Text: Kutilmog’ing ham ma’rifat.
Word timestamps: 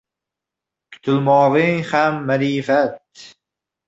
Kutilmog’ing 0.95 1.77
ham 1.89 2.15
ma’rifat. 2.27 3.07